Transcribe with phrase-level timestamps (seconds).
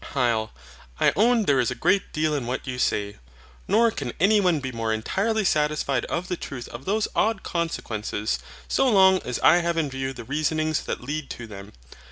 [0.15, 0.49] HYL.
[0.99, 3.19] I own there is a great deal in what you say.
[3.67, 8.39] Nor can any one be more entirely satisfied of the truth of those odd consequences,
[8.67, 11.73] so long as I have in view the reasonings that lead to them.